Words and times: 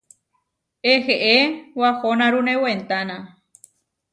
Eheé, 0.93 1.37
wahonárune 1.79 2.53
wentána. 2.63 3.17